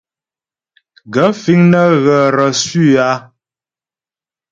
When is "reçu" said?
2.35-2.83